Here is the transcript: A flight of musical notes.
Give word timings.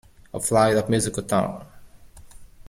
A 0.33 0.39
flight 0.39 0.75
of 0.77 0.89
musical 0.89 1.21
notes. 1.29 1.65